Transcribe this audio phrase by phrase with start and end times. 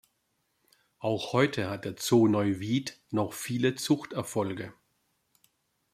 [0.97, 4.73] Auch heute hat der Zoo Neuwied noch viele Zuchterfolge.